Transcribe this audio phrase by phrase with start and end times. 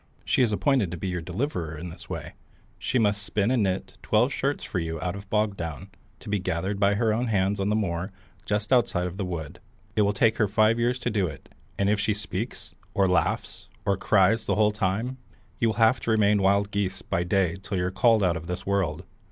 [0.25, 2.33] She is appointed to be your deliverer in this way.
[2.79, 6.39] She must spin and knit twelve shirts for you out of bog down, to be
[6.39, 8.11] gathered by her own hands on the moor
[8.43, 9.59] just outside of the wood.
[9.95, 13.07] It will take her five years to do it, and if she once speaks, or
[13.07, 15.19] laughs, or cries the whole time,
[15.59, 18.59] you will have to remain wild geese by day till you're called out of the
[18.65, 19.03] world.